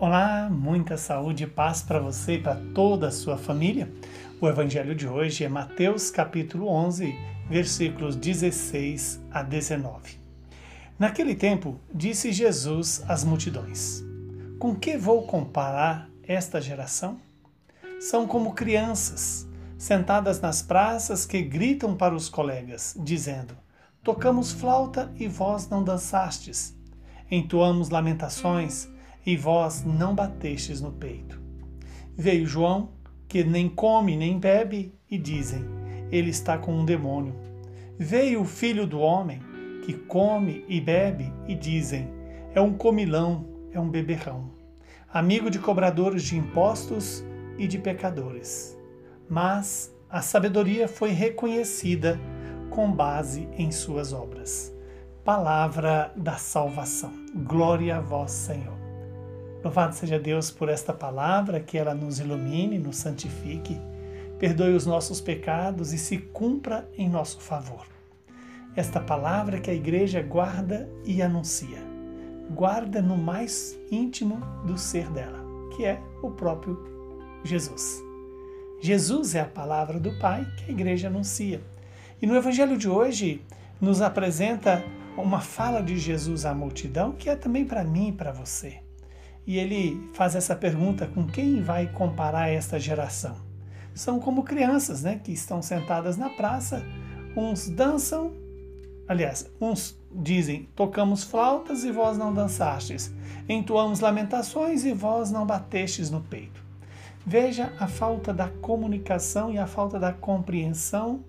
Olá, 0.00 0.48
muita 0.50 0.96
saúde 0.96 1.44
e 1.44 1.46
paz 1.46 1.82
para 1.82 2.00
você 2.00 2.36
e 2.36 2.42
para 2.42 2.56
toda 2.74 3.08
a 3.08 3.12
sua 3.12 3.36
família. 3.36 3.92
O 4.40 4.48
evangelho 4.48 4.94
de 4.94 5.06
hoje 5.06 5.44
é 5.44 5.48
Mateus 5.48 6.10
capítulo 6.10 6.68
11, 6.68 7.14
versículos 7.50 8.16
16 8.16 9.20
a 9.30 9.42
19. 9.42 10.18
Naquele 10.98 11.34
tempo, 11.34 11.78
disse 11.92 12.32
Jesus 12.32 13.04
às 13.06 13.24
multidões: 13.24 14.02
Com 14.58 14.74
que 14.74 14.96
vou 14.96 15.26
comparar 15.26 16.08
esta 16.26 16.62
geração? 16.62 17.18
São 18.00 18.26
como 18.26 18.54
crianças, 18.54 19.46
sentadas 19.76 20.40
nas 20.40 20.62
praças 20.62 21.26
que 21.26 21.42
gritam 21.42 21.94
para 21.94 22.14
os 22.14 22.30
colegas, 22.30 22.96
dizendo: 22.98 23.54
Tocamos 24.02 24.50
flauta 24.50 25.12
e 25.16 25.28
vós 25.28 25.68
não 25.68 25.84
dançastes. 25.84 26.74
Entoamos 27.30 27.90
lamentações 27.90 28.88
e 29.24 29.36
vós 29.36 29.84
não 29.84 30.14
batestes 30.14 30.80
no 30.80 30.92
peito. 30.92 31.40
Veio 32.16 32.46
João, 32.46 32.90
que 33.28 33.44
nem 33.44 33.68
come 33.68 34.16
nem 34.16 34.38
bebe, 34.38 34.94
e 35.10 35.18
dizem: 35.18 35.64
Ele 36.10 36.30
está 36.30 36.58
com 36.58 36.72
um 36.72 36.84
demônio. 36.84 37.34
Veio 37.98 38.42
o 38.42 38.46
filho 38.46 38.86
do 38.86 38.98
homem, 38.98 39.40
que 39.84 39.94
come 39.94 40.64
e 40.68 40.80
bebe, 40.80 41.32
e 41.46 41.54
dizem: 41.54 42.08
É 42.54 42.60
um 42.60 42.72
comilão, 42.72 43.46
é 43.72 43.80
um 43.80 43.88
beberrão, 43.88 44.50
amigo 45.12 45.50
de 45.50 45.58
cobradores 45.58 46.22
de 46.22 46.36
impostos 46.36 47.24
e 47.58 47.66
de 47.66 47.78
pecadores. 47.78 48.76
Mas 49.28 49.94
a 50.08 50.22
sabedoria 50.22 50.88
foi 50.88 51.10
reconhecida 51.10 52.18
com 52.70 52.90
base 52.90 53.48
em 53.56 53.70
suas 53.70 54.12
obras. 54.12 54.74
Palavra 55.24 56.12
da 56.16 56.36
salvação. 56.36 57.12
Glória 57.46 57.98
a 57.98 58.00
vós, 58.00 58.32
Senhor. 58.32 58.79
Louvado 59.62 59.94
seja 59.94 60.18
Deus 60.18 60.50
por 60.50 60.70
esta 60.70 60.92
palavra, 60.92 61.60
que 61.60 61.76
ela 61.76 61.94
nos 61.94 62.18
ilumine, 62.18 62.78
nos 62.78 62.96
santifique, 62.96 63.78
perdoe 64.38 64.74
os 64.74 64.86
nossos 64.86 65.20
pecados 65.20 65.92
e 65.92 65.98
se 65.98 66.16
cumpra 66.16 66.88
em 66.96 67.10
nosso 67.10 67.40
favor. 67.40 67.86
Esta 68.74 69.00
palavra 69.00 69.60
que 69.60 69.70
a 69.70 69.74
igreja 69.74 70.22
guarda 70.22 70.88
e 71.04 71.20
anuncia, 71.20 71.78
guarda 72.50 73.02
no 73.02 73.18
mais 73.18 73.78
íntimo 73.90 74.40
do 74.64 74.78
ser 74.78 75.10
dela, 75.10 75.44
que 75.76 75.84
é 75.84 76.00
o 76.22 76.30
próprio 76.30 76.82
Jesus. 77.44 78.02
Jesus 78.80 79.34
é 79.34 79.40
a 79.40 79.46
palavra 79.46 80.00
do 80.00 80.18
Pai 80.18 80.46
que 80.56 80.70
a 80.70 80.72
igreja 80.72 81.08
anuncia. 81.08 81.60
E 82.22 82.26
no 82.26 82.34
evangelho 82.34 82.78
de 82.78 82.88
hoje 82.88 83.44
nos 83.78 84.00
apresenta 84.00 84.82
uma 85.18 85.40
fala 85.40 85.82
de 85.82 85.98
Jesus 85.98 86.46
à 86.46 86.54
multidão 86.54 87.12
que 87.12 87.28
é 87.28 87.36
também 87.36 87.66
para 87.66 87.84
mim 87.84 88.08
e 88.08 88.12
para 88.12 88.32
você 88.32 88.80
e 89.50 89.58
ele 89.58 90.08
faz 90.12 90.36
essa 90.36 90.54
pergunta: 90.54 91.08
com 91.08 91.26
quem 91.26 91.60
vai 91.60 91.88
comparar 91.88 92.48
esta 92.48 92.78
geração? 92.78 93.34
São 93.92 94.20
como 94.20 94.44
crianças, 94.44 95.02
né, 95.02 95.20
que 95.22 95.32
estão 95.32 95.60
sentadas 95.60 96.16
na 96.16 96.30
praça, 96.30 96.86
uns 97.36 97.68
dançam, 97.68 98.32
aliás, 99.08 99.50
uns 99.60 100.00
dizem: 100.14 100.68
tocamos 100.76 101.24
flautas 101.24 101.82
e 101.82 101.90
vós 101.90 102.16
não 102.16 102.32
dançastes, 102.32 103.12
entoamos 103.48 103.98
lamentações 103.98 104.84
e 104.84 104.92
vós 104.92 105.32
não 105.32 105.44
batestes 105.44 106.12
no 106.12 106.20
peito. 106.20 106.62
Veja 107.26 107.72
a 107.80 107.88
falta 107.88 108.32
da 108.32 108.48
comunicação 108.48 109.52
e 109.52 109.58
a 109.58 109.66
falta 109.66 109.98
da 109.98 110.12
compreensão 110.12 111.24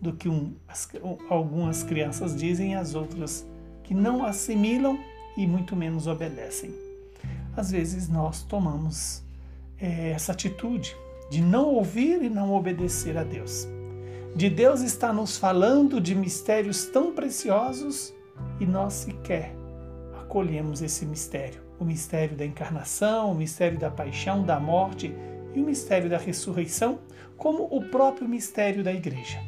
do 0.00 0.12
que 0.12 0.28
um, 0.28 0.54
as, 0.68 0.88
algumas 1.28 1.82
crianças 1.82 2.36
dizem 2.36 2.74
e 2.74 2.74
as 2.76 2.94
outras 2.94 3.44
que 3.82 3.92
não 3.92 4.24
assimilam 4.24 4.96
e 5.36 5.48
muito 5.48 5.74
menos 5.74 6.06
obedecem 6.06 6.85
às 7.56 7.70
vezes 7.70 8.08
nós 8.08 8.42
tomamos 8.42 9.22
é, 9.80 10.10
essa 10.10 10.32
atitude 10.32 10.94
de 11.30 11.40
não 11.40 11.74
ouvir 11.74 12.22
e 12.22 12.28
não 12.28 12.54
obedecer 12.54 13.16
a 13.16 13.24
Deus. 13.24 13.66
De 14.34 14.50
Deus 14.50 14.82
está 14.82 15.12
nos 15.12 15.38
falando 15.38 16.00
de 16.00 16.14
mistérios 16.14 16.84
tão 16.84 17.14
preciosos 17.14 18.12
e 18.60 18.66
nós 18.66 18.92
sequer 18.92 19.56
acolhemos 20.20 20.82
esse 20.82 21.06
mistério. 21.06 21.62
O 21.80 21.84
mistério 21.84 22.36
da 22.36 22.44
encarnação, 22.44 23.32
o 23.32 23.34
mistério 23.34 23.78
da 23.78 23.90
paixão, 23.90 24.44
da 24.44 24.60
morte 24.60 25.14
e 25.54 25.60
o 25.60 25.64
mistério 25.64 26.10
da 26.10 26.18
ressurreição, 26.18 26.98
como 27.36 27.64
o 27.70 27.82
próprio 27.90 28.28
mistério 28.28 28.84
da 28.84 28.92
igreja. 28.92 29.38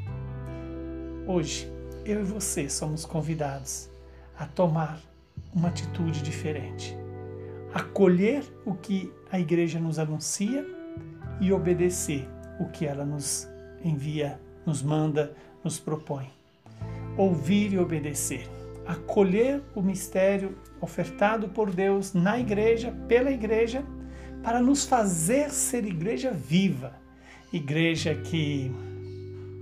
Hoje, 1.27 1.71
eu 2.05 2.21
e 2.21 2.25
você 2.25 2.71
somos 2.71 3.05
convidados 3.05 3.91
a 4.39 4.47
tomar 4.47 5.01
uma 5.55 5.69
atitude 5.69 6.23
diferente 6.23 6.97
acolher 7.73 8.43
o 8.65 8.75
que 8.75 9.13
a 9.31 9.39
igreja 9.39 9.79
nos 9.79 9.99
anuncia 9.99 10.65
e 11.41 11.53
obedecer 11.53 12.29
o 12.59 12.67
que 12.67 12.87
ela 12.87 13.05
nos 13.05 13.49
envia, 13.85 14.41
nos 14.67 14.83
manda, 14.83 15.35
nos 15.63 15.79
propõe. 15.79 16.31
Ouvir 17.17 17.73
e 17.73 17.79
obedecer. 17.79 18.49
Acolher 18.87 19.63
o 19.75 19.83
mistério 19.83 20.57
ofertado 20.81 21.49
por 21.49 21.71
Deus 21.71 22.15
na 22.15 22.39
igreja, 22.39 22.93
pela 23.07 23.31
igreja, 23.31 23.85
para 24.43 24.61
nos 24.61 24.85
fazer 24.85 25.51
ser 25.51 25.85
igreja 25.85 26.31
viva. 26.31 26.95
Igreja 27.53 28.15
que 28.15 28.73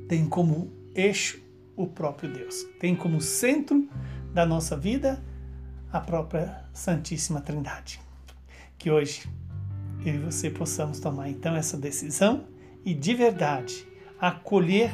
tem 0.09 0.28
como 0.28 0.71
eixo 0.94 1.41
o 1.77 1.87
próprio 1.87 2.33
Deus, 2.33 2.65
tem 2.81 2.97
como 2.97 3.21
centro 3.21 3.87
da 4.33 4.47
nossa 4.47 4.77
vida 4.77 5.23
a 5.92 6.00
própria 6.00 6.64
Santíssima 6.72 7.41
Trindade. 7.41 8.00
Que 8.78 8.91
hoje 8.91 9.28
eu 10.04 10.14
e 10.14 10.19
você 10.19 10.50
possamos 10.50 11.00
tomar 11.00 11.28
então 11.28 11.56
essa 11.56 11.76
decisão 11.76 12.44
e 12.84 12.94
de 12.94 13.14
verdade 13.14 13.86
acolher 14.20 14.91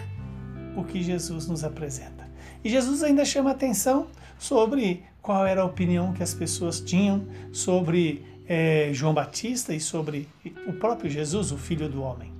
o 0.76 0.84
que 0.84 1.02
Jesus 1.02 1.46
nos 1.46 1.64
apresenta. 1.64 2.30
E 2.64 2.70
Jesus 2.70 3.02
ainda 3.02 3.24
chama 3.24 3.50
atenção 3.50 4.06
sobre 4.38 5.04
qual 5.20 5.46
era 5.46 5.62
a 5.62 5.64
opinião 5.64 6.12
que 6.12 6.22
as 6.22 6.34
pessoas 6.34 6.80
tinham 6.80 7.26
sobre 7.52 8.24
é, 8.46 8.90
João 8.92 9.14
Batista 9.14 9.74
e 9.74 9.80
sobre 9.80 10.28
o 10.66 10.72
próprio 10.72 11.10
Jesus, 11.10 11.52
o 11.52 11.58
Filho 11.58 11.88
do 11.88 12.02
Homem. 12.02 12.32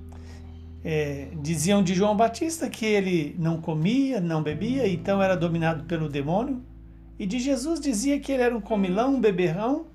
É, 0.83 1.29
diziam 1.41 1.81
de 1.81 1.93
João 1.93 2.15
Batista 2.15 2.69
que 2.69 2.85
ele 2.85 3.35
não 3.39 3.61
comia, 3.61 4.19
não 4.19 4.43
bebia, 4.43 4.87
então 4.87 5.21
era 5.21 5.35
dominado 5.35 5.85
pelo 5.85 6.09
demônio. 6.09 6.61
E 7.23 7.25
de 7.25 7.39
Jesus 7.39 7.79
dizia 7.79 8.19
que 8.19 8.33
ele 8.33 8.43
era 8.43 8.53
um 8.53 8.59
comilão, 8.59 9.15
um 9.15 9.21
beberrão 9.21 9.85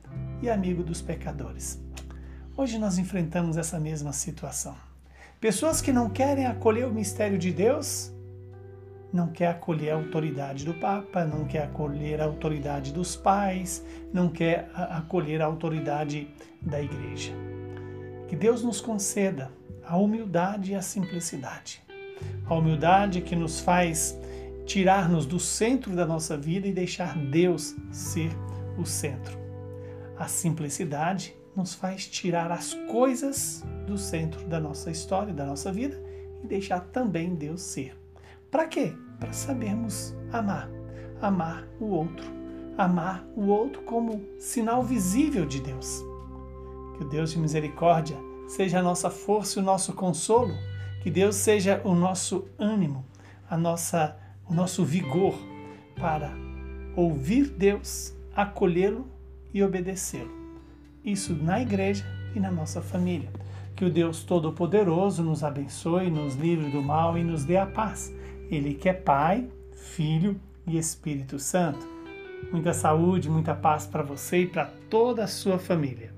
e 0.41 0.49
amigo 0.49 0.83
dos 0.83 1.03
pecadores. 1.03 1.79
Hoje 2.57 2.79
nós 2.79 2.97
enfrentamos 2.97 3.59
essa 3.59 3.79
mesma 3.79 4.15
situação. 4.15 4.75
Pessoas 5.39 5.83
que 5.83 5.93
não 5.93 6.09
querem 6.09 6.47
acolher 6.47 6.89
o 6.89 6.91
mistério 6.91 7.37
de 7.37 7.53
Deus, 7.53 8.11
não 9.13 9.29
quer 9.29 9.49
acolher 9.49 9.91
a 9.91 9.97
autoridade 9.97 10.65
do 10.65 10.73
Papa, 10.73 11.23
não 11.23 11.45
quer 11.45 11.65
acolher 11.65 12.19
a 12.23 12.25
autoridade 12.25 12.95
dos 12.95 13.15
pais, 13.15 13.85
não 14.11 14.31
quer 14.31 14.71
acolher 14.75 15.43
a 15.43 15.45
autoridade 15.45 16.31
da 16.63 16.81
igreja. 16.81 17.35
Que 18.27 18.37
Deus 18.37 18.63
nos 18.63 18.81
conceda 18.81 19.53
a 19.85 19.99
humildade 19.99 20.73
e 20.73 20.75
a 20.75 20.81
simplicidade. 20.81 21.83
A 22.47 22.55
humildade 22.55 23.21
que 23.21 23.37
nos 23.37 23.61
faz 23.61 24.19
tirar-nos 24.69 25.25
do 25.25 25.41
centro 25.41 25.97
da 25.97 26.05
nossa 26.05 26.37
vida 26.37 26.69
e 26.69 26.73
deixar 26.73 27.17
Deus 27.17 27.75
ser 27.91 28.31
o 28.77 28.85
centro. 28.85 29.39
A 30.19 30.29
simplicidade 30.29 31.35
nos 31.57 31.73
faz 31.73 32.07
tirar 32.07 32.53
as 32.53 32.75
coisas 32.91 33.65
do 33.87 33.97
centro 33.97 34.47
da 34.47 34.61
nossa 34.61 34.91
história, 34.91 35.33
da 35.33 35.47
nossa 35.47 35.73
vida 35.73 35.99
e 36.45 36.47
deixar 36.47 36.81
também 36.81 37.35
Deus 37.35 37.63
ser. 37.63 37.99
Para 38.51 38.67
quê? 38.67 38.93
Para 39.19 39.33
sabermos 39.33 40.15
amar, 40.31 40.69
amar 41.23 41.67
o 41.81 41.87
outro, 41.87 42.27
amar 42.77 43.27
o 43.35 43.47
outro 43.47 43.81
como 43.83 44.23
sinal 44.39 44.83
visível 44.83 45.47
de 45.47 45.63
Deus. 45.63 46.05
Que 46.99 47.05
o 47.05 47.09
Deus 47.09 47.31
de 47.31 47.39
misericórdia 47.39 48.19
seja 48.47 48.81
a 48.81 48.83
nossa 48.83 49.09
força 49.09 49.59
e 49.59 49.63
o 49.63 49.65
nosso 49.65 49.95
consolo, 49.95 50.53
que 51.03 51.11
Deus 51.11 51.37
seja 51.37 51.81
o 51.85 51.95
nosso 51.95 52.47
ânimo, 52.59 53.07
a 53.49 53.57
nossa 53.57 54.28
o 54.49 54.55
nosso 54.55 54.85
vigor 54.85 55.39
para 55.97 56.33
ouvir 56.97 57.49
Deus, 57.49 58.15
acolhê-lo 58.35 59.07
e 59.53 59.63
obedecê-lo. 59.63 60.31
Isso 61.05 61.35
na 61.35 61.61
igreja 61.61 62.05
e 62.35 62.41
na 62.41 62.51
nossa 62.51 62.81
família. 62.81 63.31
Que 63.77 63.85
o 63.85 63.91
Deus 63.91 64.25
Todo-Poderoso 64.25 65.23
nos 65.23 65.45
abençoe, 65.45 66.11
nos 66.11 66.35
livre 66.35 66.71
do 66.71 66.83
mal 66.83 67.17
e 67.17 67.23
nos 67.23 67.45
dê 67.45 67.57
a 67.57 67.67
paz. 67.67 68.13
Ele 68.51 68.75
que 68.75 68.89
é 68.89 68.93
Pai, 68.93 69.49
Filho 69.73 70.41
e 70.67 70.77
Espírito 70.77 71.39
Santo. 71.39 71.87
Muita 72.51 72.73
saúde, 72.73 73.31
muita 73.31 73.55
paz 73.55 73.87
para 73.87 74.03
você 74.03 74.43
e 74.43 74.47
para 74.47 74.67
toda 74.91 75.25
a 75.25 75.29
sua 75.29 75.59
família. 75.59 76.18